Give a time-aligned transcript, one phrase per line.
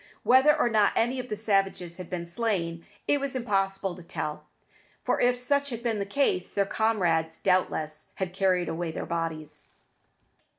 [0.23, 4.45] Whether or not any of the savages had been slain, it was impossible to tell,
[5.03, 9.65] for if such had been the case, their comrades, doubtless, had carried away their bodies.